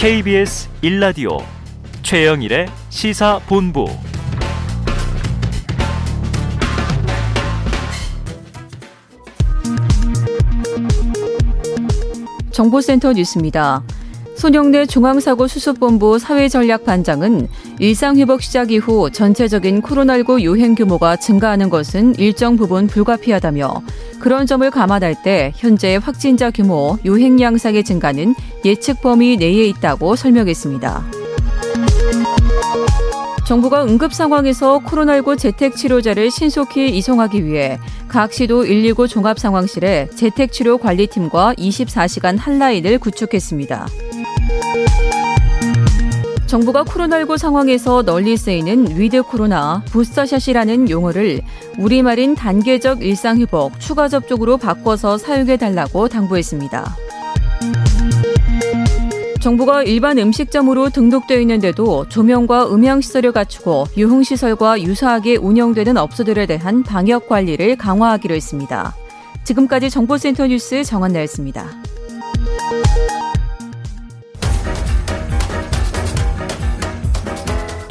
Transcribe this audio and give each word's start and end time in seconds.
KBS 0.00 0.68
1라디오 0.84 1.42
최영일의 2.04 2.68
시사본부 2.88 3.88
정보센터 12.52 13.12
뉴스입니다. 13.12 13.82
손영래 14.38 14.86
중앙사고수습본부 14.86 16.20
사회전략반장은 16.20 17.48
일상회복 17.80 18.40
시작 18.40 18.70
이후 18.70 19.10
전체적인 19.10 19.82
코로나19 19.82 20.42
유행 20.42 20.76
규모가 20.76 21.16
증가하는 21.16 21.68
것은 21.70 22.14
일정 22.18 22.56
부분 22.56 22.86
불가피하다며 22.86 23.82
그런 24.20 24.46
점을 24.46 24.70
감안할 24.70 25.24
때 25.24 25.52
현재 25.56 25.96
확진자 25.96 26.52
규모, 26.52 26.98
유행 27.04 27.40
양상의 27.40 27.82
증가는 27.82 28.32
예측 28.64 29.02
범위 29.02 29.36
내에 29.36 29.66
있다고 29.66 30.14
설명했습니다. 30.14 31.04
정부가 33.44 33.82
응급 33.86 34.14
상황에서 34.14 34.78
코로나19 34.86 35.36
재택 35.36 35.74
치료자를 35.74 36.30
신속히 36.30 36.96
이송하기 36.96 37.44
위해 37.44 37.80
각 38.06 38.32
시도 38.32 38.62
119 38.62 39.08
종합 39.08 39.40
상황실에 39.40 40.10
재택 40.14 40.52
치료 40.52 40.78
관리팀과 40.78 41.54
24시간 41.54 42.38
핫라인을 42.38 43.00
구축했습니다. 43.00 43.88
정부가 46.48 46.82
코로나19 46.82 47.36
상황에서 47.36 48.02
널리 48.02 48.34
쓰이는 48.38 48.98
with 48.98 49.22
코로나, 49.24 49.82
booster 49.92 50.29
shot이라는 50.29 50.88
용어를 50.88 51.42
우리말인 51.78 52.34
단계적 52.34 53.02
일상회복, 53.02 53.78
추가 53.78 54.08
접종으로 54.08 54.56
바꿔서 54.56 55.18
사용해달라고 55.18 56.08
당부했습니다. 56.08 56.96
정부가 59.40 59.82
일반 59.82 60.18
음식점으로 60.18 60.88
등록되어 60.88 61.38
있는데도 61.40 62.08
조명과 62.08 62.72
음향시설을 62.72 63.32
갖추고 63.32 63.88
유흥시설과 63.98 64.80
유사하게 64.80 65.36
운영되는 65.36 65.98
업소들에 65.98 66.46
대한 66.46 66.82
방역 66.82 67.28
관리를 67.28 67.76
강화하기로 67.76 68.34
했습니다. 68.34 68.94
지금까지 69.44 69.90
정보센터 69.90 70.46
뉴스 70.46 70.82
정한나였습니다. 70.82 71.66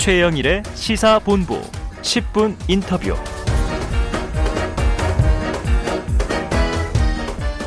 최영일의 0.08 0.64
시사본부 0.74 1.60
10분 2.02 2.56
인터뷰. 2.70 3.14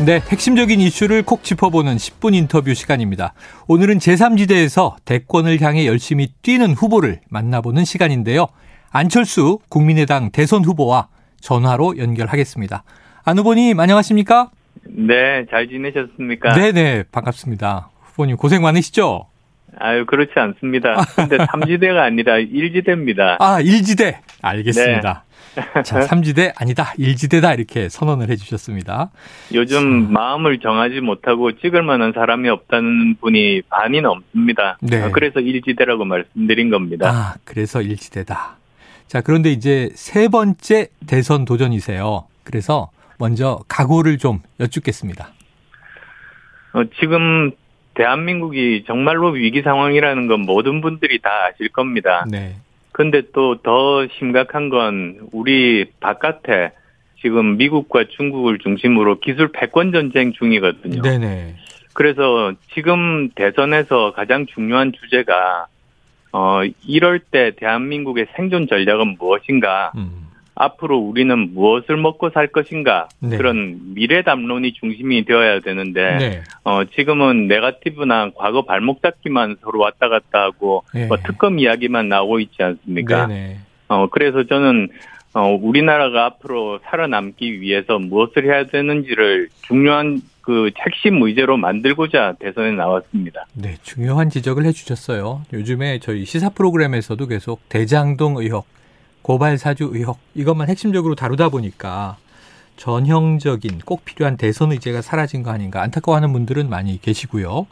네, 0.06 0.20
핵심적인 0.20 0.80
이슈를 0.80 1.22
콕 1.22 1.44
짚어보는 1.44 1.96
10분 1.96 2.34
인터뷰 2.34 2.72
시간입니다. 2.72 3.34
오늘은 3.68 3.98
제3지대에서 3.98 4.94
대권을 5.04 5.60
향해 5.60 5.86
열심히 5.86 6.28
뛰는 6.40 6.72
후보를 6.72 7.20
만나보는 7.28 7.84
시간인데요. 7.84 8.46
안철수 8.90 9.58
국민의당 9.68 10.30
대선 10.30 10.64
후보와 10.64 11.08
전화로 11.42 11.98
연결하겠습니다. 11.98 12.84
안 13.22 13.38
후보님 13.38 13.78
안녕하십니까? 13.78 14.50
네, 14.84 15.44
잘 15.50 15.68
지내셨습니까? 15.68 16.54
네네, 16.54 17.02
반갑습니다. 17.12 17.90
후보님 18.00 18.38
고생 18.38 18.62
많으시죠? 18.62 19.29
아유, 19.80 20.04
그렇지 20.06 20.32
않습니다. 20.36 20.96
근데 21.16 21.36
3지대가 21.46 21.98
아니라 21.98 22.34
1지대입니다. 22.36 23.36
아, 23.40 23.60
1지대. 23.60 24.18
알겠습니다. 24.42 25.24
네. 25.56 25.82
자, 25.82 26.00
3지대 26.00 26.52
아니다. 26.56 26.92
1지대다. 26.98 27.58
이렇게 27.58 27.88
선언을 27.88 28.28
해 28.28 28.36
주셨습니다. 28.36 29.10
요즘 29.52 30.06
자. 30.06 30.12
마음을 30.12 30.60
정하지 30.60 31.00
못하고 31.00 31.52
찍을 31.58 31.82
만한 31.82 32.12
사람이 32.12 32.48
없다는 32.48 33.16
분이 33.20 33.62
반이 33.68 34.00
넘습니다. 34.00 34.78
네. 34.82 35.10
그래서 35.10 35.40
1지대라고 35.40 36.04
말씀드린 36.04 36.70
겁니다. 36.70 37.10
아, 37.10 37.34
그래서 37.44 37.80
1지대다. 37.80 38.36
자, 39.08 39.20
그런데 39.22 39.50
이제 39.50 39.88
세 39.94 40.28
번째 40.28 40.88
대선 41.08 41.44
도전이세요. 41.44 42.26
그래서 42.44 42.90
먼저 43.18 43.58
각오를 43.66 44.18
좀 44.18 44.40
여쭙겠습니다. 44.60 45.30
어, 46.74 46.82
지금 47.00 47.50
대한민국이 47.94 48.84
정말로 48.86 49.30
위기 49.30 49.62
상황이라는 49.62 50.26
건 50.26 50.40
모든 50.40 50.80
분들이 50.80 51.18
다 51.18 51.30
아실 51.48 51.68
겁니다. 51.68 52.24
네. 52.30 52.56
근데 52.92 53.22
또 53.32 53.56
더 53.62 54.06
심각한 54.18 54.68
건 54.68 55.28
우리 55.32 55.86
바깥에 56.00 56.72
지금 57.20 57.56
미국과 57.56 58.04
중국을 58.08 58.58
중심으로 58.58 59.20
기술 59.20 59.52
패권 59.52 59.92
전쟁 59.92 60.32
중이거든요. 60.32 61.02
네네. 61.02 61.56
그래서 61.92 62.52
지금 62.74 63.30
대선에서 63.34 64.12
가장 64.12 64.46
중요한 64.46 64.92
주제가 64.92 65.66
어 66.32 66.60
이럴 66.86 67.18
때 67.18 67.52
대한민국의 67.56 68.28
생존 68.36 68.66
전략은 68.68 69.16
무엇인가? 69.18 69.92
음. 69.96 70.19
앞으로 70.60 70.98
우리는 70.98 71.54
무엇을 71.54 71.96
먹고 71.96 72.30
살 72.30 72.48
것인가 72.48 73.08
네. 73.18 73.38
그런 73.38 73.94
미래 73.94 74.22
담론이 74.22 74.74
중심이 74.74 75.24
되어야 75.24 75.60
되는데 75.60 76.16
네. 76.18 76.42
어, 76.64 76.84
지금은 76.84 77.48
네가티브나 77.48 78.32
과거 78.36 78.62
발목 78.62 79.00
잡기만 79.00 79.56
서로 79.62 79.80
왔다 79.80 80.10
갔다 80.10 80.42
하고 80.42 80.84
네. 80.92 81.06
뭐 81.06 81.16
특검 81.16 81.58
이야기만 81.58 82.10
나오고 82.10 82.40
있지 82.40 82.62
않습니까? 82.62 83.26
네, 83.26 83.34
네. 83.34 83.56
어, 83.88 84.08
그래서 84.08 84.44
저는 84.44 84.90
어, 85.32 85.56
우리나라가 85.60 86.26
앞으로 86.26 86.80
살아남기 86.84 87.62
위해서 87.62 87.98
무엇을 87.98 88.44
해야 88.44 88.66
되는지를 88.66 89.48
중요한 89.62 90.20
그 90.42 90.70
핵심 90.76 91.22
의제로 91.22 91.56
만들고자 91.56 92.34
대선에 92.38 92.72
나왔습니다. 92.72 93.46
네, 93.54 93.76
중요한 93.82 94.28
지적을 94.28 94.66
해주셨어요. 94.66 95.42
요즘에 95.52 96.00
저희 96.00 96.26
시사 96.26 96.50
프로그램에서도 96.50 97.24
계속 97.26 97.66
대장동 97.68 98.38
의혹, 98.38 98.66
고발 99.22 99.58
사주 99.58 99.90
의혹 99.92 100.18
이것만 100.34 100.68
핵심적으로 100.68 101.14
다루다 101.14 101.48
보니까 101.48 102.16
전형적인 102.76 103.80
꼭 103.84 104.04
필요한 104.04 104.36
대선 104.36 104.72
의제가 104.72 105.02
사라진 105.02 105.42
거 105.42 105.50
아닌가 105.50 105.82
안타까워하는 105.82 106.32
분들은 106.32 106.70
많이 106.70 107.00
계시고요. 107.00 107.66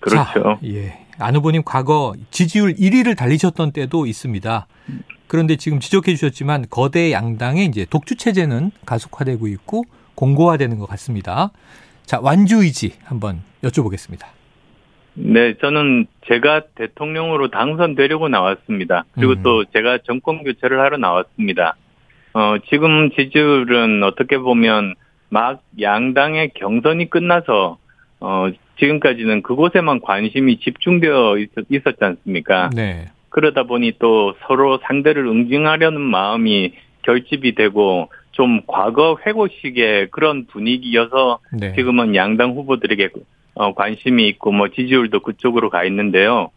그렇죠. 0.00 0.24
자, 0.24 0.58
예. 0.64 1.06
안 1.18 1.36
후보님 1.36 1.62
과거 1.64 2.14
지지율 2.30 2.74
1위를 2.74 3.16
달리셨던 3.16 3.72
때도 3.72 4.06
있습니다. 4.06 4.66
그런데 5.26 5.56
지금 5.56 5.80
지적해 5.80 6.14
주셨지만 6.14 6.66
거대 6.68 7.12
양당의 7.12 7.66
이제 7.66 7.86
독주 7.88 8.16
체제는 8.16 8.72
가속화되고 8.84 9.46
있고 9.48 9.84
공고화되는 10.14 10.78
것 10.78 10.86
같습니다. 10.90 11.50
자, 12.04 12.20
완주 12.20 12.62
의지 12.62 12.94
한번 13.04 13.42
여쭤보겠습니다. 13.62 14.26
네, 15.14 15.54
저는 15.60 16.06
제가 16.26 16.62
대통령으로 16.74 17.48
당선되려고 17.48 18.28
나왔습니다. 18.28 19.04
그리고 19.14 19.32
음. 19.32 19.42
또 19.42 19.64
제가 19.66 19.98
정권 20.04 20.42
교체를 20.42 20.80
하러 20.80 20.96
나왔습니다. 20.96 21.76
어, 22.34 22.56
지금 22.70 23.10
지지율은 23.10 24.02
어떻게 24.02 24.38
보면 24.38 24.94
막 25.28 25.62
양당의 25.80 26.52
경선이 26.54 27.10
끝나서 27.10 27.78
어, 28.20 28.48
지금까지는 28.78 29.42
그곳에만 29.42 30.00
관심이 30.00 30.58
집중되어 30.60 31.38
있, 31.38 31.50
었 31.58 31.96
지 31.96 32.04
않습니까? 32.04 32.70
네. 32.74 33.08
그러다 33.28 33.64
보니 33.64 33.94
또 33.98 34.34
서로 34.46 34.78
상대를 34.82 35.26
응징하려는 35.26 36.00
마음이 36.00 36.74
결집이 37.02 37.54
되고 37.54 38.10
좀 38.32 38.62
과거 38.66 39.18
회고식의 39.26 40.08
그런 40.10 40.46
분위기여서 40.46 41.40
네. 41.52 41.74
지금은 41.74 42.14
양당 42.14 42.52
후보들에게 42.52 43.10
어, 43.54 43.74
관심이 43.74 44.28
있고 44.28 44.52
뭐 44.52 44.68
지지율도 44.68 45.20
그쪽으로 45.20 45.70
가 45.70 45.84
있는데요. 45.84 46.50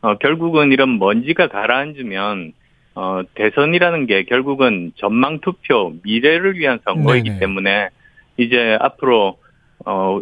어, 0.00 0.16
결국은 0.18 0.72
이런 0.72 0.98
먼지가 0.98 1.48
가라앉으면 1.48 2.52
어, 2.94 3.22
대선이라는 3.34 4.06
게 4.06 4.24
결국은 4.24 4.92
전망 4.96 5.40
투표, 5.40 5.94
미래를 6.02 6.58
위한 6.58 6.80
선거이기 6.84 7.30
네네. 7.30 7.40
때문에 7.40 7.88
이제 8.36 8.76
앞으로 8.80 9.38
어, 9.86 10.20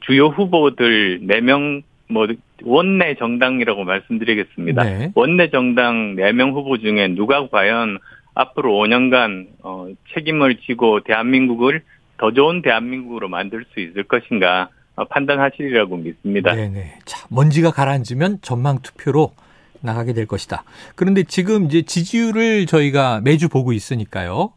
주요 0.00 0.26
후보들 0.26 1.20
4명 1.20 1.82
뭐 2.08 2.26
원내 2.62 3.14
정당이라고 3.14 3.84
말씀드리겠습니다. 3.84 4.84
네. 4.84 5.12
원내 5.14 5.50
정당 5.50 6.16
4명 6.16 6.52
후보 6.52 6.78
중에 6.78 7.08
누가 7.08 7.48
과연 7.48 7.98
앞으로 8.34 8.72
5년간 8.72 9.46
어, 9.62 9.88
책임을 10.14 10.56
지고 10.56 11.00
대한민국을 11.00 11.82
더 12.18 12.32
좋은 12.32 12.62
대한민국으로 12.62 13.28
만들 13.28 13.64
수 13.72 13.80
있을 13.80 14.04
것인가 14.04 14.62
어, 14.62 14.68
판단하시리라고 15.10 15.96
믿습니다. 15.96 16.54
네네. 16.54 16.98
자, 17.04 17.26
먼지가 17.28 17.70
가라앉으면 17.70 18.38
전망 18.42 18.80
투표로 18.80 19.32
나가게 19.80 20.12
될 20.12 20.26
것이다. 20.26 20.64
그런데 20.94 21.24
지금 21.24 21.66
이제 21.66 21.82
지지율을 21.82 22.66
저희가 22.66 23.20
매주 23.22 23.48
보고 23.48 23.72
있으니까요. 23.72 24.52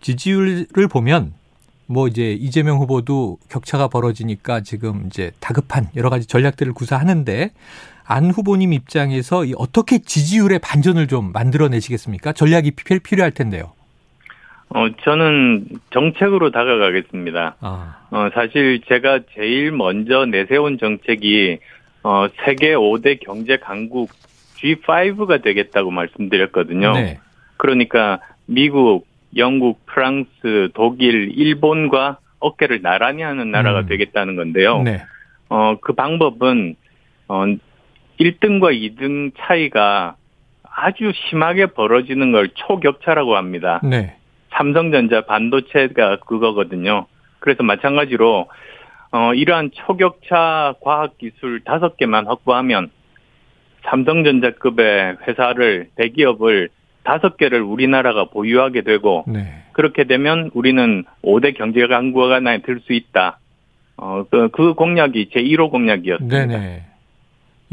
지지율을 0.00 0.88
보면 0.90 1.32
뭐 1.86 2.08
이제 2.08 2.32
이재명 2.32 2.78
후보도 2.78 3.38
격차가 3.48 3.88
벌어지니까 3.88 4.60
지금 4.60 5.04
이제 5.06 5.30
다급한 5.40 5.88
여러 5.96 6.10
가지 6.10 6.26
전략들을 6.26 6.72
구사하는데 6.74 7.52
안 8.04 8.30
후보님 8.30 8.72
입장에서 8.72 9.44
어떻게 9.56 9.98
지지율의 9.98 10.58
반전을 10.60 11.06
좀 11.06 11.32
만들어내시겠습니까? 11.32 12.32
전략이 12.32 12.72
필요할 12.72 13.32
텐데요. 13.32 13.72
어, 14.76 14.90
저는 15.04 15.68
정책으로 15.90 16.50
다가가겠습니다. 16.50 17.56
아. 17.60 17.96
어, 18.10 18.28
사실 18.34 18.82
제가 18.86 19.20
제일 19.34 19.72
먼저 19.72 20.26
내세운 20.26 20.76
정책이, 20.76 21.60
어, 22.02 22.26
세계 22.44 22.74
5대 22.74 23.18
경제 23.18 23.56
강국 23.56 24.10
G5가 24.56 25.42
되겠다고 25.42 25.90
말씀드렸거든요. 25.90 26.92
네. 26.92 27.18
그러니까 27.56 28.20
미국, 28.44 29.06
영국, 29.34 29.86
프랑스, 29.86 30.68
독일, 30.74 31.30
일본과 31.34 32.18
어깨를 32.38 32.82
나란히 32.82 33.22
하는 33.22 33.50
나라가 33.50 33.80
음. 33.80 33.86
되겠다는 33.86 34.36
건데요. 34.36 34.82
네. 34.82 35.02
어, 35.48 35.76
그 35.80 35.94
방법은, 35.94 36.76
어, 37.28 37.44
1등과 38.20 38.74
2등 38.74 39.32
차이가 39.38 40.16
아주 40.62 41.12
심하게 41.30 41.64
벌어지는 41.64 42.30
걸 42.32 42.50
초격차라고 42.50 43.36
합니다. 43.36 43.80
네. 43.82 44.16
삼성전자 44.56 45.22
반도체가 45.22 46.20
그거거든요. 46.20 47.06
그래서 47.38 47.62
마찬가지로, 47.62 48.48
어, 49.12 49.34
이러한 49.34 49.70
초격차 49.72 50.74
과학기술 50.80 51.60
다섯 51.64 51.96
개만 51.96 52.26
확보하면 52.26 52.90
삼성전자급의 53.84 55.18
회사를, 55.26 55.90
대기업을 55.96 56.70
다섯 57.04 57.36
개를 57.36 57.62
우리나라가 57.62 58.24
보유하게 58.24 58.82
되고, 58.82 59.24
네. 59.28 59.62
그렇게 59.72 60.04
되면 60.04 60.50
우리는 60.54 61.04
5대 61.22 61.56
경제 61.56 61.86
강국가 61.86 62.40
나에 62.40 62.62
들 62.62 62.80
수 62.80 62.92
있다. 62.92 63.38
어, 63.98 64.24
그, 64.30 64.48
그 64.50 64.74
공약이 64.74 65.30
제 65.32 65.40
1호 65.40 65.70
공약이었습니다. 65.70 66.46
네네. 66.46 66.82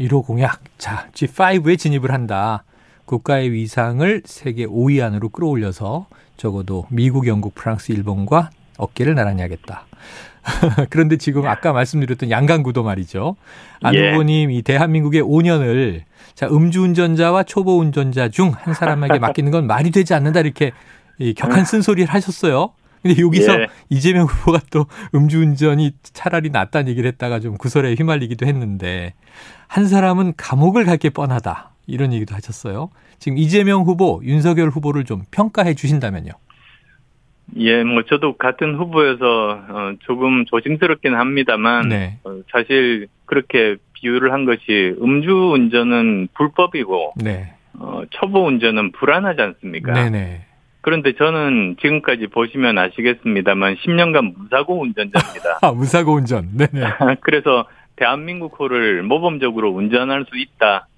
1호 0.00 0.24
공약. 0.24 0.60
자, 0.78 1.08
G5에 1.12 1.78
진입을 1.78 2.12
한다. 2.12 2.64
국가의 3.06 3.52
위상을 3.52 4.22
세계 4.24 4.66
5위 4.66 5.02
안으로 5.02 5.28
끌어올려서 5.28 6.06
적어도 6.36 6.86
미국, 6.90 7.26
영국, 7.26 7.54
프랑스, 7.54 7.92
일본과 7.92 8.50
어깨를 8.76 9.14
나란히 9.14 9.42
하겠다. 9.42 9.86
그런데 10.90 11.16
지금 11.16 11.46
아까 11.46 11.72
말씀드렸던 11.72 12.30
양강구도 12.30 12.82
말이죠. 12.82 13.36
안 13.82 13.94
예. 13.94 14.10
후보님 14.12 14.50
이 14.50 14.62
대한민국의 14.62 15.22
5년을 15.22 16.02
자 16.34 16.46
음주운전자와 16.48 17.44
초보 17.44 17.78
운전자 17.78 18.28
중 18.28 18.52
한 18.52 18.74
사람에게 18.74 19.18
맡기는 19.18 19.50
건 19.50 19.66
말이 19.66 19.90
되지 19.90 20.12
않는다 20.14 20.40
이렇게 20.40 20.72
이 21.18 21.32
격한 21.34 21.64
쓴소리를 21.64 22.12
하셨어요. 22.12 22.72
근데 23.02 23.20
여기서 23.22 23.60
예. 23.60 23.66
이재명 23.90 24.26
후보가 24.26 24.60
또 24.70 24.86
음주운전이 25.14 25.92
차라리 26.02 26.50
낫다는 26.50 26.88
얘기를 26.88 27.08
했다가 27.12 27.40
좀 27.40 27.56
구설에 27.56 27.94
휘말리기도 27.94 28.46
했는데 28.46 29.14
한 29.68 29.86
사람은 29.86 30.34
감옥을 30.36 30.84
갈 30.84 30.96
게 30.98 31.10
뻔하다 31.10 31.70
이런 31.86 32.12
얘기도 32.12 32.34
하셨어요. 32.34 32.90
지금 33.18 33.38
이재명 33.38 33.82
후보, 33.82 34.20
윤석열 34.24 34.68
후보를 34.68 35.04
좀 35.04 35.22
평가해 35.30 35.74
주신다면요. 35.74 36.32
예, 37.58 37.84
뭐 37.84 38.02
저도 38.04 38.36
같은 38.36 38.74
후보여서 38.74 39.24
어, 39.68 39.92
조금 40.00 40.44
조심스럽긴 40.46 41.14
합니다만 41.14 41.88
네, 41.88 42.18
어, 42.24 42.40
사실 42.50 43.06
그렇게 43.26 43.76
비유를 43.92 44.32
한 44.32 44.44
것이 44.44 44.94
음주운전은 45.00 46.28
불법이고 46.34 47.14
네, 47.16 47.54
어, 47.74 48.02
초보 48.10 48.46
운전은 48.46 48.92
불안하지 48.92 49.40
않습니까? 49.42 49.92
네, 49.92 50.10
네. 50.10 50.46
그런데 50.80 51.12
저는 51.14 51.76
지금까지 51.80 52.26
보시면 52.26 52.76
아시겠습니다만 52.76 53.76
10년간 53.76 54.36
무사고 54.36 54.82
운전자입니다. 54.82 55.58
아 55.62 55.72
무사고 55.72 56.14
운전. 56.14 56.48
네, 56.52 56.66
네. 56.72 56.82
그래서 57.20 57.66
대한민국 57.96 58.58
호를 58.58 59.02
모범적으로 59.02 59.70
운전할 59.70 60.26
수 60.28 60.36
있다. 60.36 60.88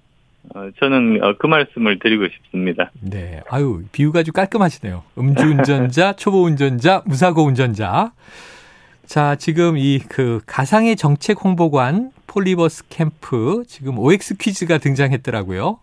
어, 0.55 0.69
저는 0.79 1.19
어, 1.23 1.35
그 1.37 1.47
말씀을 1.47 1.99
드리고 1.99 2.25
싶습니다. 2.29 2.91
네. 3.01 3.41
아유, 3.49 3.83
비유가 3.91 4.19
아주 4.19 4.31
깔끔하시네요. 4.31 5.03
음주운전자, 5.17 6.13
초보운전자, 6.17 7.03
무사고 7.05 7.43
운전자. 7.43 8.11
자, 9.05 9.35
지금 9.35 9.77
이 9.77 9.99
그 10.09 10.41
가상의 10.45 10.95
정책 10.95 11.43
홍보관 11.43 12.11
폴리버스 12.27 12.85
캠프 12.89 13.63
지금 13.67 13.97
OX 13.99 14.35
퀴즈가 14.37 14.77
등장했더라고요. 14.79 15.79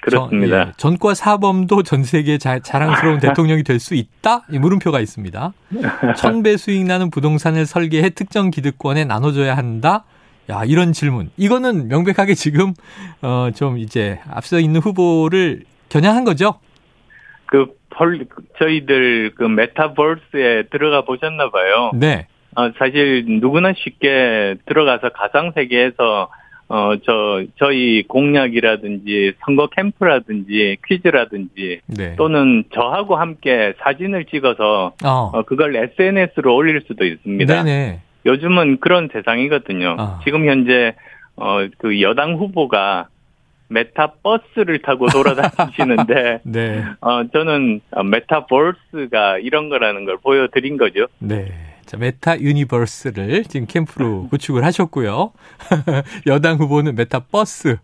그렇습니다. 0.00 0.56
전, 0.56 0.68
예, 0.68 0.72
전과 0.76 1.14
사범도 1.14 1.84
전 1.84 2.02
세계 2.02 2.36
자, 2.38 2.58
자랑스러운 2.58 3.18
대통령이 3.20 3.62
될 3.62 3.78
수 3.78 3.94
있다? 3.94 4.44
이 4.50 4.58
물음표가 4.58 5.00
있습니다. 5.00 5.52
천배 6.18 6.56
수익 6.56 6.84
나는 6.86 7.10
부동산을 7.10 7.66
설계해 7.66 8.10
특정 8.10 8.50
기득권에 8.50 9.04
나눠줘야 9.04 9.56
한다? 9.56 10.04
야, 10.50 10.64
이런 10.64 10.92
질문. 10.92 11.30
이거는 11.36 11.88
명백하게 11.88 12.34
지금, 12.34 12.74
어, 13.22 13.50
좀 13.54 13.78
이제 13.78 14.18
앞서 14.28 14.58
있는 14.58 14.80
후보를 14.80 15.62
겨냥한 15.88 16.24
거죠? 16.24 16.54
그 17.46 17.66
폴, 17.90 18.26
저희들 18.58 19.32
그 19.34 19.44
메타버스에 19.44 20.64
들어가 20.70 21.02
보셨나 21.02 21.50
봐요. 21.50 21.90
네. 21.94 22.26
어, 22.56 22.70
사실 22.78 23.24
누구나 23.26 23.72
쉽게 23.76 24.56
들어가서 24.66 25.10
가상 25.10 25.52
세계에서 25.54 26.28
어, 26.68 26.96
저, 27.04 27.44
저희 27.58 28.02
공약이라든지 28.08 29.34
선거 29.44 29.66
캠프라든지 29.66 30.78
퀴즈라든지 30.86 31.80
네. 31.86 32.16
또는 32.16 32.64
저하고 32.72 33.16
함께 33.16 33.74
사진을 33.82 34.24
찍어서 34.24 34.94
어. 35.04 35.30
어, 35.34 35.42
그걸 35.42 35.76
SNS로 35.76 36.54
올릴 36.54 36.82
수도 36.86 37.04
있습니다. 37.04 37.62
네네. 37.62 38.00
요즘은 38.26 38.80
그런 38.80 39.08
세상이거든요. 39.12 39.96
아. 39.98 40.20
지금 40.24 40.48
현재 40.48 40.94
어, 41.36 41.66
그 41.78 42.00
여당 42.00 42.34
후보가 42.34 43.08
메타 43.68 44.14
버스를 44.22 44.82
타고 44.82 45.06
돌아다니시는데 45.08 46.40
네. 46.44 46.84
어, 47.00 47.24
저는 47.32 47.80
어, 47.90 48.02
메타 48.02 48.46
버스가 48.46 49.38
이런 49.38 49.68
거라는 49.68 50.04
걸 50.04 50.18
보여드린 50.18 50.76
거죠. 50.76 51.06
네. 51.18 51.50
자, 51.86 51.96
meta 51.96 52.40
universe를 52.40 53.44
지금 53.44 53.66
캠프로 53.66 54.28
구축을 54.30 54.64
하셨고요. 54.64 55.32
여당 56.26 56.56
후보는 56.56 56.94
메타 56.94 57.20
버스. 57.30 57.76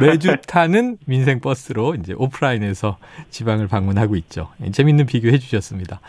매주 0.00 0.36
타는 0.46 0.96
민생 1.04 1.40
버스로 1.40 1.94
이제 1.94 2.14
오프라인에서 2.16 2.96
지방을 3.30 3.68
방문하고 3.68 4.16
있죠. 4.16 4.48
예, 4.64 4.70
재밌는 4.70 5.06
비교해 5.06 5.38
주셨습니다. 5.38 6.00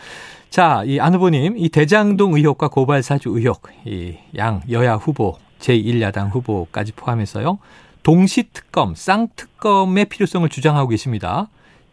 자, 0.50 0.82
이 0.84 0.98
안 1.00 1.14
후보님, 1.14 1.54
이 1.56 1.68
대장동 1.68 2.34
의혹과 2.34 2.68
고발 2.68 3.02
사주 3.02 3.30
의혹, 3.30 3.62
이 3.86 4.16
양 4.36 4.60
여야 4.70 4.94
후보, 4.94 5.36
제1야당 5.60 6.30
후보까지 6.34 6.92
포함해서요. 6.94 7.58
동시 8.02 8.50
특검, 8.52 8.94
쌍특검의 8.94 10.06
필요성을 10.06 10.48
주장하고 10.48 10.88
계십니다. 10.88 11.48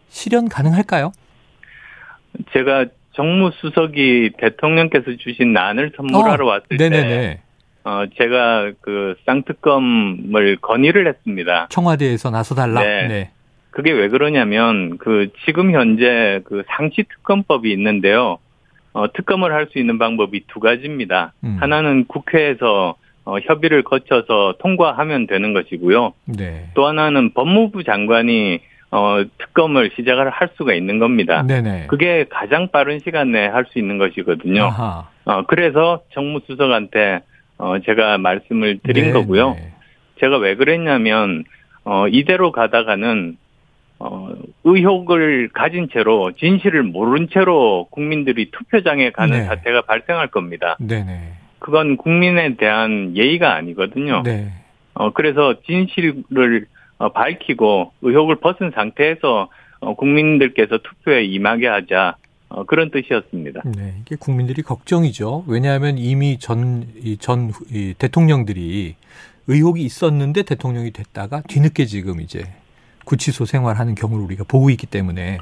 실현 0.09 0.47
가능할까요? 0.49 1.11
제가 2.53 2.85
정무수석이 3.13 4.31
대통령께서 4.39 5.05
주신 5.19 5.53
난을 5.53 5.91
선물하러 5.95 6.45
어, 6.45 6.49
왔을 6.49 6.67
때, 6.77 6.89
네네네. 6.89 7.41
어, 7.83 8.03
제가 8.17 8.71
그 8.81 9.15
쌍특검을 9.25 10.57
건의를 10.61 11.07
했습니다. 11.07 11.67
청와대에서 11.69 12.29
나서달라. 12.31 12.81
네. 12.81 13.07
네. 13.07 13.31
그게 13.71 13.91
왜 13.91 14.07
그러냐면, 14.07 14.97
그, 14.97 15.29
지금 15.45 15.71
현재 15.73 16.41
그 16.45 16.63
상시특검법이 16.67 17.71
있는데요. 17.71 18.39
어, 18.97 19.11
특검을 19.13 19.53
할 19.53 19.67
수 19.71 19.77
있는 19.77 19.99
방법이 19.99 20.45
두 20.47 20.59
가지입니다. 20.59 21.33
음. 21.43 21.57
하나는 21.59 22.05
국회에서 22.07 22.95
어, 23.25 23.37
협의를 23.39 23.83
거쳐서 23.83 24.55
통과하면 24.59 25.27
되는 25.27 25.53
것이고요. 25.53 26.13
네. 26.25 26.69
또 26.73 26.87
하나는 26.87 27.33
법무부 27.33 27.83
장관이 27.83 28.59
어, 28.89 29.17
특검을 29.37 29.91
시작을 29.97 30.29
할 30.29 30.49
수가 30.57 30.73
있는 30.73 30.97
겁니다. 30.97 31.43
네네. 31.43 31.87
그게 31.87 32.25
가장 32.29 32.69
빠른 32.69 32.99
시간 33.03 33.31
내에 33.33 33.47
할 33.47 33.65
수 33.65 33.77
있는 33.77 33.97
것이거든요. 33.99 34.63
아하. 34.63 35.09
어, 35.25 35.43
그래서 35.45 36.01
정무수석한테 36.13 37.19
어, 37.59 37.75
제가 37.85 38.17
말씀을 38.17 38.79
드린 38.81 39.07
네, 39.07 39.11
거고요. 39.11 39.51
네. 39.51 39.73
제가 40.21 40.37
왜 40.37 40.55
그랬냐면 40.55 41.43
어, 41.83 42.07
이대로 42.07 42.51
가다가는 42.51 43.37
어, 43.99 44.29
의혹을 44.63 45.49
가진 45.53 45.89
채로 45.91 46.31
진실을 46.33 46.83
모른 46.83 47.27
채로 47.29 47.87
국민들이 47.89 48.51
투표장에 48.51 49.11
가는 49.11 49.39
네. 49.39 49.45
사태가 49.45 49.81
발생할 49.83 50.27
겁니다. 50.27 50.77
네네. 50.79 51.33
그건 51.59 51.97
국민에 51.97 52.55
대한 52.55 53.15
예의가 53.15 53.55
아니거든요. 53.55 54.21
네. 54.23 54.51
어, 54.93 55.11
그래서 55.11 55.55
진실을 55.65 56.67
어, 56.99 57.09
밝히고 57.09 57.91
의혹을 58.01 58.35
벗은 58.37 58.71
상태에서 58.73 59.49
어, 59.79 59.95
국민들께서 59.95 60.79
투표에 60.79 61.23
임하게 61.23 61.67
하자. 61.67 62.15
어, 62.49 62.63
그런 62.63 62.91
뜻이었습니다. 62.91 63.63
네. 63.65 63.95
이게 64.01 64.15
국민들이 64.17 64.61
걱정이죠. 64.61 65.43
왜냐하면 65.47 65.97
이미 65.97 66.39
전, 66.39 66.87
이 67.03 67.17
전, 67.17 67.51
이 67.69 67.93
대통령들이 67.97 68.95
의혹이 69.47 69.81
있었는데 69.83 70.43
대통령이 70.43 70.91
됐다가 70.91 71.41
뒤늦게 71.41 71.85
지금 71.85 72.21
이제 72.21 72.45
구치소 73.07 73.45
생활하는 73.45 73.95
경우를 73.95 74.23
우리가 74.25 74.43
보고 74.43 74.69
있기 74.69 74.85
때문에 74.85 75.39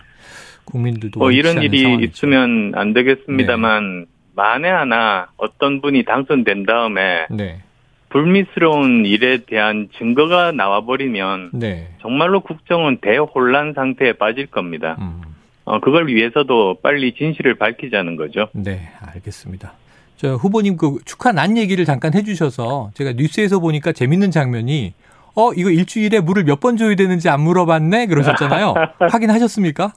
국민들도 0.66 1.20
뭐 1.20 1.32
이런 1.32 1.62
일이 1.64 1.82
상황이죠. 1.82 2.12
있으면 2.12 2.74
안 2.76 2.94
되겠습니다만 2.94 4.06
만에 4.36 4.70
하나 4.70 5.28
어떤 5.38 5.82
분이 5.82 6.06
당선된 6.06 6.66
다음에 6.66 7.26
네. 7.32 7.62
불미스러운 8.10 9.06
일에 9.06 9.40
대한 9.46 9.90
증거가 9.98 10.52
나와버리면 10.52 11.52
네. 11.54 11.90
정말로 12.02 12.42
국정은 12.42 13.00
대혼란 13.02 13.74
상태에 13.74 14.14
빠질 14.14 14.46
겁니다. 14.46 14.96
음. 15.00 15.22
어, 15.64 15.80
그걸 15.80 16.08
위해서도 16.08 16.78
빨리 16.84 17.14
진실을 17.16 17.56
밝히자는 17.56 18.16
거죠. 18.16 18.48
네, 18.54 18.90
알겠습니다. 19.02 19.74
저 20.18 20.36
후보님 20.36 20.78
그 20.78 21.00
축하 21.04 21.32
난 21.32 21.58
얘기를 21.58 21.84
잠깐 21.84 22.14
해주셔서 22.14 22.92
제가 22.94 23.14
뉴스에서 23.14 23.60
보니까 23.60 23.92
재밌는 23.92 24.32
장면이 24.32 24.94
어 25.36 25.52
이거 25.54 25.70
일주일에 25.70 26.20
물을 26.22 26.44
몇 26.44 26.60
번 26.60 26.78
줘야 26.78 26.96
되는지 26.96 27.30
안 27.30 27.42
물어봤네 27.42 28.08
그러셨잖아요. 28.08 28.74
확인하셨습니까? 29.12 29.94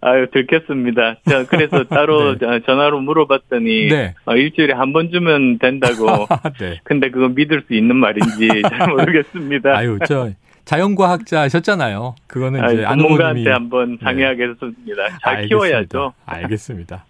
아유, 0.00 0.26
들켰습니다. 0.32 1.14
자, 1.28 1.44
그래서 1.46 1.84
따로 1.84 2.36
네. 2.38 2.60
전화로 2.66 3.00
물어봤더니 3.00 3.88
네. 3.88 4.14
어, 4.24 4.34
일주일에 4.34 4.72
한 4.74 4.92
번 4.92 5.10
주면 5.12 5.58
된다고. 5.58 6.26
네. 6.60 6.80
근데 6.84 7.10
그거 7.10 7.28
믿을 7.28 7.62
수 7.68 7.74
있는 7.74 7.94
말인지 7.96 8.62
잘 8.68 8.88
모르겠습니다. 8.88 9.76
아유 9.76 9.98
저 10.06 10.30
자연과학자셨잖아요. 10.64 12.16
그거는 12.26 12.58
이제 12.58 12.78
아유, 12.78 12.86
안후보님이 12.86 13.18
전문가한테 13.44 13.50
한번 13.50 13.98
상의하겠습니다. 14.02 15.08
잘 15.22 15.36
알겠습니다. 15.36 15.46
키워야죠. 15.46 16.12
알겠습니다. 16.26 17.04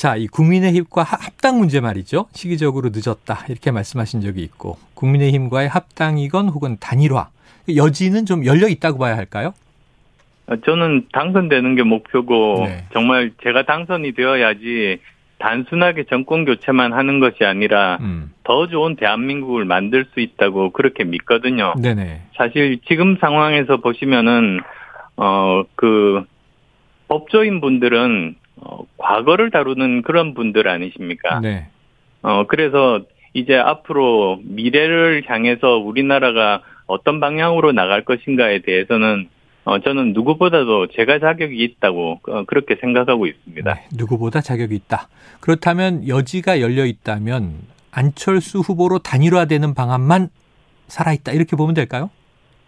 자, 0.00 0.16
이 0.16 0.28
국민의힘과 0.28 1.02
하- 1.02 1.18
합당 1.20 1.58
문제 1.58 1.78
말이죠. 1.78 2.24
시기적으로 2.32 2.88
늦었다 2.90 3.44
이렇게 3.50 3.70
말씀하신 3.70 4.22
적이 4.22 4.40
있고 4.44 4.78
국민의힘과의 4.94 5.68
합당이건 5.68 6.48
혹은 6.48 6.78
단일화 6.80 7.28
여지는 7.76 8.24
좀 8.24 8.46
열려 8.46 8.66
있다고 8.66 8.96
봐야 8.98 9.14
할까요? 9.14 9.52
어, 10.46 10.56
저는 10.64 11.08
당선되는 11.12 11.74
게 11.74 11.82
목표고 11.82 12.64
네. 12.66 12.84
정말 12.94 13.32
제가 13.42 13.64
당선이 13.66 14.12
되어야지 14.12 15.00
단순하게 15.38 16.04
정권 16.04 16.46
교체만 16.46 16.94
하는 16.94 17.20
것이 17.20 17.44
아니라 17.44 17.98
음, 18.00 18.32
더 18.44 18.68
좋은 18.68 18.96
대한민국을 18.96 19.66
만들 19.66 20.06
수 20.14 20.20
있다고 20.20 20.70
그렇게 20.70 21.04
믿거든요. 21.04 21.74
네네. 21.78 22.22
사실 22.38 22.78
지금 22.88 23.18
상황에서 23.20 23.76
보시면은 23.76 24.60
어 25.16 25.64
그 25.74 26.24
법조인 27.08 27.60
분들은 27.60 28.36
어, 28.60 28.84
과거를 28.98 29.50
다루는 29.50 30.02
그런 30.02 30.34
분들 30.34 30.68
아니십니까? 30.68 31.40
네. 31.40 31.68
어 32.22 32.46
그래서 32.46 33.00
이제 33.32 33.56
앞으로 33.56 34.40
미래를 34.42 35.22
향해서 35.26 35.78
우리나라가 35.78 36.62
어떤 36.86 37.20
방향으로 37.20 37.72
나갈 37.72 38.04
것인가에 38.04 38.60
대해서는 38.60 39.28
어 39.64 39.78
저는 39.78 40.12
누구보다도 40.12 40.88
제가 40.88 41.18
자격이 41.18 41.62
있다고 41.62 42.20
어, 42.28 42.44
그렇게 42.44 42.76
생각하고 42.80 43.26
있습니다. 43.26 43.74
네, 43.74 43.86
누구보다 43.96 44.40
자격이 44.40 44.74
있다. 44.74 45.08
그렇다면 45.40 46.08
여지가 46.08 46.60
열려 46.60 46.84
있다면 46.84 47.54
안철수 47.92 48.58
후보로 48.60 48.98
단일화되는 49.00 49.74
방안만 49.74 50.28
살아있다 50.88 51.32
이렇게 51.32 51.56
보면 51.56 51.74
될까요? 51.74 52.10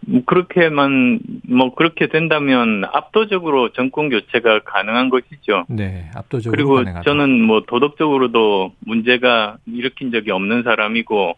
뭐 0.07 0.23
그렇게만 0.25 1.21
뭐 1.49 1.75
그렇게 1.75 2.09
된다면 2.09 2.85
압도적으로 2.93 3.73
정권 3.73 4.09
교체가 4.09 4.61
가능한 4.61 5.11
것이죠. 5.11 5.65
네, 5.69 6.11
압도적으로 6.15 6.51
그리고 6.57 6.75
가능하다. 6.77 7.03
저는 7.03 7.41
뭐 7.43 7.63
도덕적으로도 7.67 8.73
문제가 8.81 9.59
일으킨 9.67 10.11
적이 10.11 10.33
없는 10.33 10.65
사람이고 10.65 11.37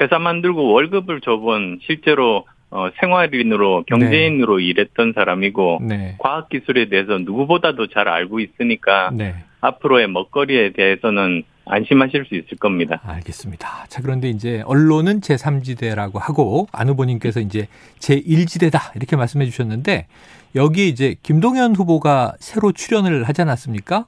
회사 0.00 0.18
만들고 0.18 0.72
월급을 0.72 1.20
줘본 1.20 1.80
실제로 1.82 2.46
어, 2.70 2.88
생활인으로 3.00 3.84
경제인으로 3.86 4.58
일했던 4.58 5.12
사람이고 5.12 5.80
네, 5.82 6.16
과학기술에 6.18 6.86
대해서 6.86 7.18
누구보다도 7.18 7.88
잘 7.88 8.08
알고 8.08 8.40
있으니까 8.40 9.10
네. 9.12 9.34
앞으로의 9.60 10.08
먹거리에 10.08 10.70
대해서는 10.72 11.44
안심하실 11.64 12.24
수 12.26 12.34
있을 12.34 12.58
겁니다. 12.58 13.00
알겠습니다. 13.04 13.86
자, 13.88 14.02
그런데 14.02 14.28
이제 14.28 14.62
언론은 14.66 15.20
제3지대라고 15.20 16.18
하고 16.18 16.66
안 16.72 16.88
후보님께서 16.88 17.40
이제 17.40 17.68
제1지대다 18.00 18.96
이렇게 18.96 19.16
말씀해 19.16 19.44
주셨는데 19.46 20.06
여기에 20.54 20.86
이제 20.86 21.14
김동연 21.22 21.76
후보가 21.76 22.34
새로 22.38 22.72
출연을 22.72 23.24
하지 23.24 23.42
않았습니까? 23.42 24.06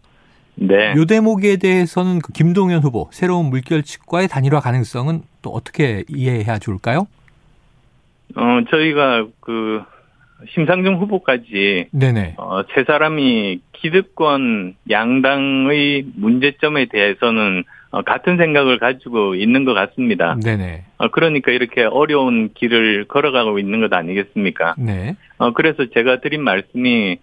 네. 0.57 0.95
요 0.95 1.05
대목에 1.05 1.57
대해서는 1.57 2.21
그 2.21 2.33
김동연 2.33 2.83
후보 2.83 3.09
새로운 3.13 3.47
물결칙과의 3.47 4.29
단일화 4.29 4.61
가능성은 4.61 5.23
또 5.43 5.51
어떻게 5.51 6.05
이해해야 6.09 6.59
좋을까요? 6.59 7.07
어, 8.37 8.61
저희가 8.71 9.27
그 9.41 9.83
심상정 10.51 10.97
후보까지 10.97 11.89
네네. 11.93 12.35
어, 12.37 12.63
세 12.75 12.85
사람이 12.85 13.61
기득권 13.73 14.75
양당의 14.91 16.07
문제점에 16.17 16.87
대해서는 16.87 17.65
어, 17.91 18.03
같은 18.03 18.37
생각을 18.37 18.79
가지고 18.79 19.37
있는 19.37 19.65
것 19.65 19.73
같습니다. 19.73 20.37
네네. 20.43 20.85
어, 20.99 21.09
그러니까 21.09 21.53
이렇게 21.53 21.85
어려운 21.85 22.53
길을 22.53 23.05
걸어가고 23.07 23.59
있는 23.59 23.81
것 23.81 23.93
아니겠습니까? 23.93 24.75
네. 24.79 25.15
어, 25.39 25.53
그래서 25.53 25.87
제가 25.95 26.21
드린 26.21 26.43
말씀이 26.43 27.19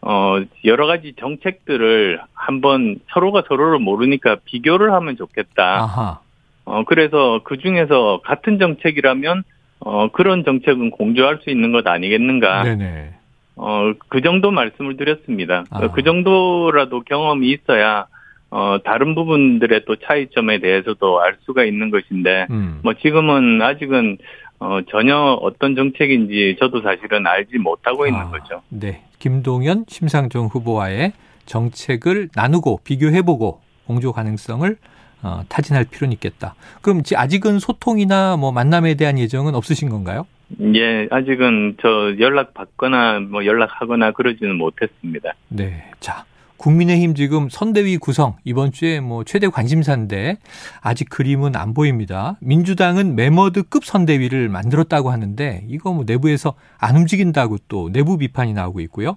어, 0.00 0.38
여러 0.64 0.86
가지 0.86 1.14
정책들을 1.18 2.20
한번 2.32 2.96
서로가 3.12 3.44
서로를 3.48 3.78
모르니까 3.78 4.36
비교를 4.44 4.92
하면 4.92 5.16
좋겠다. 5.16 5.82
아하. 5.82 6.20
어, 6.64 6.84
그래서 6.84 7.40
그 7.44 7.58
중에서 7.58 8.20
같은 8.24 8.58
정책이라면 8.58 9.44
어, 9.80 10.08
그런 10.10 10.44
정책은 10.44 10.90
공조할 10.90 11.40
수 11.42 11.50
있는 11.50 11.72
것 11.72 11.86
아니겠는가. 11.86 12.64
네네. 12.64 13.14
어, 13.56 13.92
그 14.08 14.20
정도 14.20 14.50
말씀을 14.50 14.96
드렸습니다. 14.96 15.64
아. 15.70 15.88
그 15.92 16.02
정도라도 16.02 17.00
경험이 17.00 17.50
있어야, 17.50 18.06
어, 18.50 18.78
다른 18.84 19.14
부분들의 19.14 19.84
또 19.86 19.96
차이점에 19.96 20.58
대해서도 20.60 21.20
알 21.20 21.36
수가 21.44 21.64
있는 21.64 21.90
것인데, 21.90 22.46
음. 22.50 22.80
뭐 22.82 22.94
지금은 22.94 23.62
아직은, 23.62 24.18
어, 24.60 24.80
전혀 24.90 25.16
어떤 25.16 25.74
정책인지 25.76 26.56
저도 26.58 26.80
사실은 26.82 27.26
알지 27.26 27.58
못하고 27.58 28.06
있는 28.06 28.20
아, 28.20 28.30
거죠. 28.30 28.62
네. 28.70 29.02
김동연, 29.18 29.86
심상정 29.88 30.46
후보와의 30.46 31.12
정책을 31.46 32.30
나누고 32.34 32.80
비교해보고 32.84 33.60
공조 33.86 34.12
가능성을 34.12 34.76
어, 35.24 35.42
타진할 35.48 35.84
필요는 35.84 36.12
있겠다. 36.12 36.54
그럼 36.82 37.02
지- 37.02 37.16
아직은 37.16 37.58
소통이나 37.58 38.36
뭐 38.36 38.52
만남에 38.52 38.94
대한 38.94 39.18
예정은 39.18 39.54
없으신 39.54 39.88
건가요? 39.88 40.26
예, 40.74 41.08
아직은 41.10 41.78
저 41.80 42.14
연락 42.20 42.52
받거나 42.52 43.20
뭐 43.20 43.46
연락하거나 43.46 44.12
그러지는 44.12 44.56
못했습니다. 44.56 45.32
네. 45.48 45.82
자, 46.00 46.26
국민의힘 46.58 47.14
지금 47.14 47.48
선대위 47.48 47.96
구성 47.96 48.36
이번 48.44 48.70
주에 48.70 49.00
뭐 49.00 49.24
최대 49.24 49.48
관심사인데 49.48 50.36
아직 50.82 51.08
그림은 51.08 51.56
안 51.56 51.72
보입니다. 51.72 52.36
민주당은 52.40 53.16
메머드급 53.16 53.84
선대위를 53.84 54.50
만들었다고 54.50 55.10
하는데 55.10 55.64
이거 55.68 55.92
뭐 55.92 56.04
내부에서 56.06 56.54
안 56.78 56.96
움직인다고 56.96 57.56
또 57.68 57.90
내부 57.90 58.18
비판이 58.18 58.52
나오고 58.52 58.80
있고요. 58.80 59.16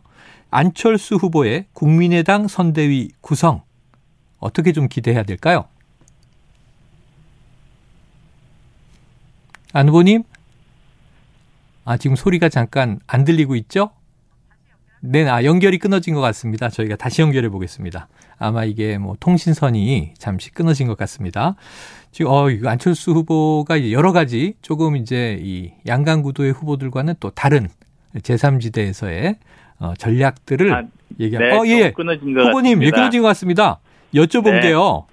안철수 0.50 1.16
후보의 1.16 1.66
국민의당 1.74 2.48
선대위 2.48 3.10
구성 3.20 3.62
어떻게 4.40 4.72
좀 4.72 4.88
기대해야 4.88 5.24
될까요? 5.24 5.66
안 9.77 9.89
후보님? 9.89 10.24
아, 11.86 11.98
지금 11.98 12.15
소리가 12.15 12.50
잠깐 12.50 13.00
안 13.05 13.24
들리고 13.24 13.55
있죠? 13.57 13.91
네, 15.01 15.29
아, 15.29 15.43
연결이 15.43 15.77
끊어진 15.77 16.15
것 16.15 16.22
같습니다. 16.22 16.69
저희가 16.69 16.96
다시 16.96 17.22
연결해 17.22 17.50
보겠습니다. 17.50 18.07
아마 18.39 18.65
이게 18.65 18.98
뭐 18.98 19.15
통신선이 19.19 20.15
잠시 20.17 20.50
끊어진 20.50 20.88
것 20.88 20.98
같습니다. 20.98 21.53
지금, 22.12 22.31
어, 22.31 22.48
안철수 22.65 23.12
후보가 23.12 23.91
여러 23.91 24.13
가지 24.13 24.55
조금 24.63 24.96
이제 24.96 25.38
이 25.43 25.74
양강구도의 25.86 26.53
후보들과는 26.53 27.13
또 27.19 27.29
다른 27.29 27.67
제3지대에서의 28.15 29.38
어, 29.77 29.93
전략들을 29.96 30.74
아, 30.74 30.84
얘기하고, 31.19 31.46
네, 31.46 31.55
어, 31.55 31.65
예, 31.67 31.84
좀 31.89 31.93
끊어진 31.93 32.34
것 32.34 32.48
후보님, 32.48 32.81
예, 32.81 32.86
같습니다. 32.86 32.96
끊어진 32.98 33.22
것 33.22 33.27
같습니다. 33.27 33.79
여쭤본 34.15 34.53
네. 34.53 34.62
게요. 34.62 35.05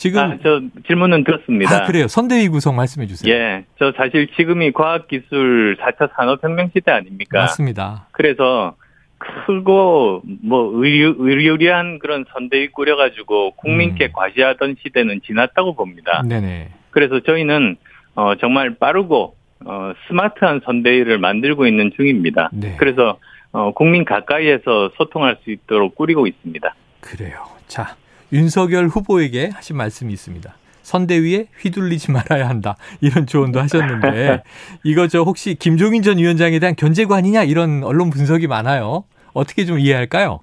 지금, 0.00 0.18
아, 0.18 0.38
저 0.42 0.62
질문은 0.86 1.24
들었습니다. 1.24 1.84
아, 1.84 1.86
그래요. 1.86 2.08
선대위 2.08 2.48
구성 2.48 2.74
말씀해 2.74 3.06
주세요. 3.06 3.34
예, 3.34 3.66
저 3.78 3.92
사실 3.94 4.28
지금이 4.34 4.72
과학기술 4.72 5.76
4차 5.76 6.08
산업혁명 6.16 6.70
시대 6.74 6.90
아닙니까? 6.90 7.40
맞습니다. 7.40 8.06
그래서 8.12 8.74
크고 9.18 10.22
뭐 10.42 10.70
의리의리한 10.72 11.98
그런 11.98 12.24
선대위 12.32 12.68
꾸려가지고 12.68 13.56
국민께 13.56 14.06
음. 14.06 14.12
과시하던 14.14 14.76
시대는 14.82 15.20
지났다고 15.26 15.74
봅니다. 15.74 16.22
네네. 16.26 16.70
그래서 16.92 17.20
저희는 17.20 17.76
어, 18.14 18.36
정말 18.36 18.76
빠르고 18.76 19.36
어, 19.66 19.92
스마트한 20.08 20.62
선대위를 20.64 21.18
만들고 21.18 21.66
있는 21.66 21.92
중입니다. 21.94 22.48
네. 22.54 22.74
그래서 22.78 23.18
어, 23.52 23.74
국민 23.74 24.06
가까이에서 24.06 24.92
소통할 24.96 25.36
수 25.44 25.50
있도록 25.50 25.94
꾸리고 25.94 26.26
있습니다. 26.26 26.74
그래요. 27.02 27.44
자, 27.66 27.96
윤석열 28.32 28.86
후보에게 28.86 29.50
하신 29.52 29.76
말씀이 29.76 30.12
있습니다. 30.12 30.54
선대위에 30.82 31.46
휘둘리지 31.60 32.10
말아야 32.12 32.48
한다. 32.48 32.76
이런 33.00 33.26
조언도 33.26 33.60
하셨는데, 33.60 34.42
이거 34.82 35.06
저 35.06 35.22
혹시 35.22 35.54
김종인 35.54 36.02
전 36.02 36.18
위원장에 36.18 36.58
대한 36.58 36.74
견제구 36.74 37.14
아니냐? 37.14 37.44
이런 37.44 37.84
언론 37.84 38.10
분석이 38.10 38.46
많아요. 38.46 39.04
어떻게 39.32 39.64
좀 39.64 39.78
이해할까요? 39.78 40.40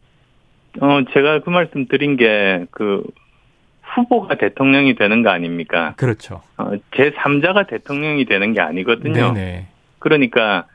어, 0.79 0.99
제가 1.13 1.41
그 1.41 1.49
말씀 1.49 1.87
드린 1.87 2.15
게 2.17 2.65
그 2.71 3.03
후보가 3.97 4.35
대통령이 4.35 4.95
되는 4.95 5.23
거 5.23 5.29
아닙니까? 5.29 5.93
그렇죠. 5.97 6.41
어, 6.57 6.71
제 6.95 7.11
3자가 7.11 7.67
대통령이 7.67 8.25
되는 8.25 8.53
게 8.53 8.61
아니거든요. 8.61 9.33
네네. 9.33 9.67
그러니까 9.99 10.65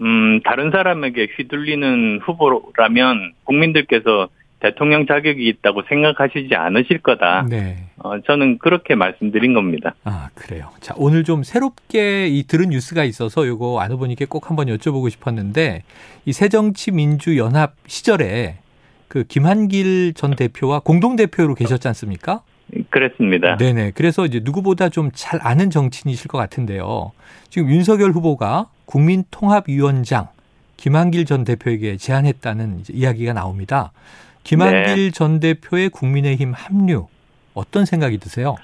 음, 0.00 0.40
다른 0.44 0.70
사람에게 0.70 1.28
휘둘리는 1.36 2.20
후보라면 2.22 3.32
국민들께서 3.44 4.28
대통령 4.60 5.06
자격이 5.06 5.46
있다고 5.48 5.82
생각하시지 5.88 6.54
않으실 6.54 6.98
거다. 6.98 7.46
네. 7.48 7.86
어, 7.98 8.20
저는 8.20 8.58
그렇게 8.58 8.94
말씀드린 8.94 9.54
겁니다. 9.54 9.94
아, 10.04 10.28
그래요. 10.34 10.70
자, 10.80 10.94
오늘 10.96 11.24
좀 11.24 11.42
새롭게 11.42 12.28
이 12.28 12.44
들은 12.44 12.68
뉴스가 12.70 13.04
있어서 13.04 13.46
요거 13.46 13.80
안 13.80 13.90
후보님께 13.92 14.26
꼭 14.26 14.50
한번 14.50 14.66
여쭤보고 14.68 15.10
싶었는데 15.10 15.82
이 16.26 16.32
새정치민주연합 16.32 17.74
시절에 17.86 18.58
그 19.08 19.24
김한길 19.24 20.14
전 20.14 20.36
대표와 20.36 20.80
공동대표로 20.80 21.54
계셨지 21.54 21.88
않습니까? 21.88 22.42
그랬습니다. 22.90 23.56
네네. 23.56 23.92
그래서 23.96 24.24
이제 24.26 24.40
누구보다 24.42 24.88
좀 24.88 25.10
잘 25.12 25.40
아는 25.42 25.70
정치인이실 25.70 26.28
것 26.28 26.38
같은데요. 26.38 27.10
지금 27.48 27.68
윤석열 27.70 28.12
후보가 28.12 28.68
국민통합위원장 28.84 30.28
김한길 30.76 31.24
전 31.24 31.44
대표에게 31.44 31.96
제안했다는 31.96 32.84
이야기가 32.90 33.32
나옵니다. 33.32 33.92
김한길 34.50 34.96
네. 34.96 35.10
전 35.12 35.38
대표의 35.38 35.90
국민의힘 35.90 36.52
합류 36.52 37.06
어떤 37.54 37.84
생각이 37.84 38.18
드세요? 38.18 38.56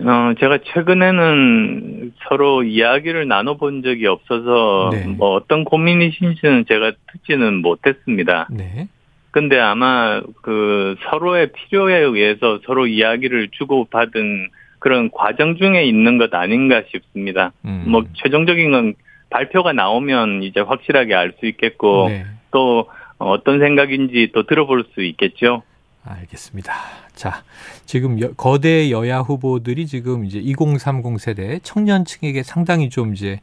어, 0.00 0.34
제가 0.40 0.58
최근에는 0.64 2.12
서로 2.28 2.64
이야기를 2.64 3.28
나눠본 3.28 3.82
적이 3.84 4.08
없어서 4.08 4.90
네. 4.92 5.06
뭐 5.06 5.34
어떤 5.34 5.64
고민이신지는 5.64 6.64
제가 6.66 6.92
듣지는 7.12 7.62
못했습니다. 7.62 8.48
네. 8.50 8.88
근데 9.30 9.60
아마 9.60 10.20
그 10.42 10.96
서로의 11.08 11.52
필요에 11.52 11.98
의해서 11.98 12.58
서로 12.66 12.88
이야기를 12.88 13.50
주고받은 13.52 14.48
그런 14.80 15.10
과정 15.12 15.56
중에 15.56 15.84
있는 15.84 16.18
것 16.18 16.34
아닌가 16.34 16.82
싶습니다. 16.90 17.52
음. 17.64 17.84
뭐 17.86 18.04
최종적인 18.14 18.72
건 18.72 18.94
발표가 19.30 19.72
나오면 19.72 20.42
이제 20.42 20.58
확실하게 20.58 21.14
알 21.14 21.34
수 21.38 21.46
있겠고 21.46 22.08
네. 22.08 22.24
또 22.50 22.88
어떤 23.18 23.58
생각인지 23.60 24.30
또 24.34 24.46
들어볼 24.46 24.86
수 24.94 25.02
있겠죠. 25.02 25.62
알겠습니다. 26.04 26.72
자, 27.14 27.42
지금 27.84 28.20
여- 28.20 28.32
거대 28.34 28.90
여야 28.90 29.20
후보들이 29.20 29.86
지금 29.86 30.24
이제 30.24 30.38
2030 30.38 31.18
세대 31.18 31.58
청년층에게 31.62 32.42
상당히 32.42 32.90
좀 32.90 33.12
이제 33.14 33.40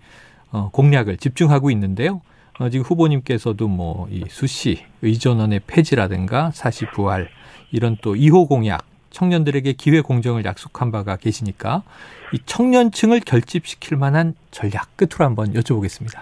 어, 0.52 0.70
공략을 0.72 1.18
집중하고 1.18 1.72
있는데요. 1.72 2.22
어, 2.60 2.70
지금 2.70 2.86
후보님께서도 2.86 3.68
뭐 3.68 4.08
이 4.12 4.24
수시 4.30 4.84
의전원의 5.02 5.62
폐지라든가 5.68 6.52
사시 6.52 6.86
부활 6.86 7.28
이런 7.72 7.98
또 8.02 8.14
2호 8.14 8.48
공약 8.48 8.86
청년들에게 9.10 9.74
기회 9.74 10.02
공정을 10.02 10.46
약속한 10.46 10.92
바가 10.92 11.18
계시니까 11.18 11.84
이 12.34 12.40
청년층을 12.46 13.20
결집시킬 13.22 13.98
만한 13.98 14.36
전략 14.52 14.96
끝으로 14.96 15.26
한번 15.26 15.54
여쭤보겠습니다. 15.54 16.20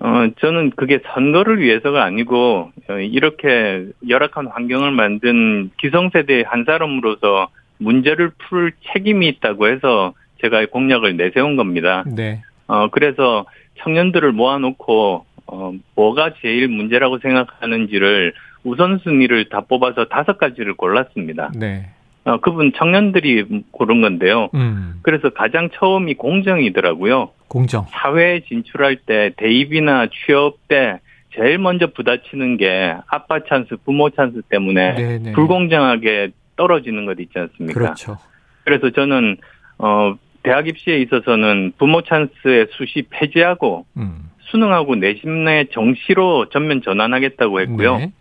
어, 0.00 0.26
저는 0.40 0.70
그게 0.76 1.00
선거를 1.12 1.60
위해서가 1.60 2.02
아니고, 2.04 2.72
어, 2.88 2.92
이렇게 2.98 3.86
열악한 4.08 4.46
환경을 4.48 4.90
만든 4.90 5.70
기성세대의 5.78 6.44
한 6.46 6.64
사람으로서 6.64 7.48
문제를 7.78 8.30
풀 8.38 8.72
책임이 8.92 9.28
있다고 9.28 9.68
해서 9.68 10.14
제가 10.40 10.64
공약을 10.66 11.16
내세운 11.16 11.56
겁니다. 11.56 12.04
네. 12.06 12.42
어, 12.66 12.88
그래서 12.88 13.44
청년들을 13.80 14.32
모아놓고, 14.32 15.26
어, 15.46 15.72
뭐가 15.94 16.34
제일 16.40 16.68
문제라고 16.68 17.18
생각하는지를 17.18 18.32
우선순위를 18.64 19.48
다 19.50 19.60
뽑아서 19.60 20.06
다섯 20.06 20.38
가지를 20.38 20.74
골랐습니다. 20.74 21.50
네. 21.54 21.90
어, 22.24 22.38
그분 22.38 22.72
청년들이 22.72 23.64
고른 23.72 24.00
건데요. 24.00 24.48
음. 24.54 25.00
그래서 25.02 25.30
가장 25.30 25.68
처음이 25.74 26.14
공정이더라고요. 26.14 27.30
공정. 27.52 27.84
사회에 27.90 28.40
진출할 28.48 28.96
때 28.96 29.30
대입이나 29.36 30.06
취업 30.06 30.56
때 30.68 31.00
제일 31.34 31.58
먼저 31.58 31.86
부딪히는 31.88 32.56
게 32.56 32.94
아빠 33.08 33.40
찬스, 33.46 33.76
부모 33.84 34.08
찬스 34.08 34.40
때문에 34.48 34.94
네, 34.94 35.18
네. 35.18 35.32
불공정하게 35.32 36.30
떨어지는 36.56 37.04
것 37.04 37.20
있지 37.20 37.38
않습니까? 37.38 37.78
그렇죠. 37.78 38.16
그래서 38.64 38.88
저는 38.88 39.36
어 39.76 40.14
대학 40.42 40.66
입시에 40.66 40.98
있어서는 41.00 41.72
부모 41.76 42.00
찬스의 42.00 42.68
수시 42.70 43.04
폐지하고 43.10 43.84
음. 43.98 44.30
수능하고 44.50 44.94
내신 44.96 45.44
내 45.44 45.66
정시로 45.72 46.48
전면 46.48 46.80
전환하겠다고 46.82 47.60
했고요. 47.60 47.98
네. 47.98 48.12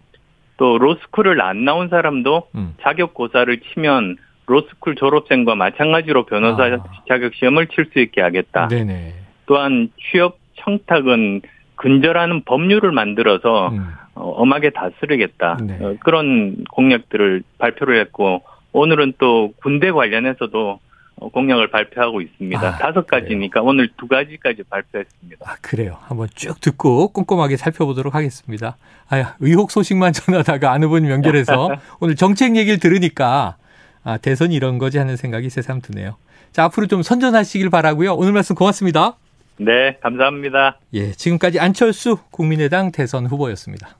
또 0.57 0.77
로스쿨을 0.77 1.41
안 1.41 1.63
나온 1.63 1.87
사람도 1.87 2.49
음. 2.55 2.75
자격 2.81 3.13
고사를 3.13 3.57
치면 3.61 4.17
로스쿨 4.45 4.95
졸업생과 4.95 5.55
마찬가지로 5.55 6.25
변호사 6.25 6.65
아. 6.65 6.77
자격 7.07 7.33
시험을 7.35 7.67
칠 7.67 7.85
수 7.93 7.99
있게 7.99 8.19
하겠다. 8.21 8.67
네네. 8.67 9.20
또한 9.51 9.89
취업 9.99 10.37
청탁은 10.63 11.41
근절하는 11.75 12.45
법률을 12.45 12.93
만들어서 12.93 13.67
음. 13.67 13.85
어, 14.15 14.29
엄하게 14.29 14.69
다스리겠다. 14.69 15.57
네. 15.61 15.77
어, 15.81 15.95
그런 15.99 16.63
공약들을 16.71 17.43
발표를 17.57 17.99
했고 17.99 18.43
오늘은 18.71 19.15
또 19.17 19.51
군대 19.61 19.91
관련해서도 19.91 20.79
어, 21.17 21.29
공약을 21.31 21.69
발표하고 21.69 22.21
있습니다. 22.21 22.65
아, 22.65 22.77
다섯 22.77 23.05
가지니까 23.05 23.61
오늘 23.61 23.89
두 23.97 24.07
가지까지 24.07 24.63
발표했습니다. 24.69 25.45
아, 25.45 25.55
그래요. 25.61 25.97
한번 26.03 26.29
쭉 26.33 26.61
듣고 26.61 27.09
꼼꼼하게 27.09 27.57
살펴보도록 27.57 28.15
하겠습니다. 28.15 28.77
아, 29.09 29.35
의혹 29.41 29.71
소식만 29.71 30.13
전하다가 30.15 30.71
안 30.71 30.81
후보님 30.81 31.11
연결해서 31.11 31.71
오늘 31.99 32.15
정책 32.15 32.55
얘기를 32.55 32.79
들으니까 32.79 33.57
아, 34.05 34.17
대선이 34.17 34.55
이런 34.55 34.77
거지 34.77 34.97
하는 34.97 35.17
생각이 35.17 35.49
새삼 35.49 35.81
드네요. 35.81 36.15
자, 36.53 36.63
앞으로 36.63 36.87
좀 36.87 37.03
선전하시길 37.03 37.69
바라고요. 37.69 38.13
오늘 38.13 38.31
말씀 38.31 38.55
고맙습니다. 38.55 39.17
네, 39.63 39.97
감사합니다. 40.01 40.79
예, 40.93 41.11
지금까지 41.11 41.59
안철수 41.59 42.17
국민의당 42.31 42.91
대선 42.91 43.27
후보였습니다. 43.27 43.95